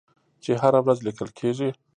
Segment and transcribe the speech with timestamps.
[0.43, 1.69] چې هره ورځ لیکل کیږي.